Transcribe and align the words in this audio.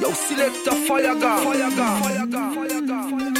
Yo, 0.00 0.12
select 0.12 0.66
a 0.68 0.74
fire 0.86 1.14
gun, 1.16 1.42
fire 1.42 1.70
gun, 1.70 2.02
fire 2.02 2.26
gun, 2.26 2.54
fire 2.54 2.80
gun. 2.80 3.10
Fire 3.10 3.32
to 3.32 3.37